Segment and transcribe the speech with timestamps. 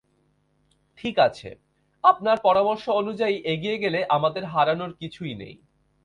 [0.99, 1.49] ঠিক আছে,
[2.03, 5.55] আপনার পরামর্শ অনুযায়ী এগিয়ে গেলে আমাদের হারানোর কিছুই নেই।